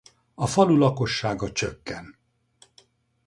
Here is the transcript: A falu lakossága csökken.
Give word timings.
A 0.33 0.47
falu 0.47 0.77
lakossága 0.77 1.51
csökken. 1.51 2.15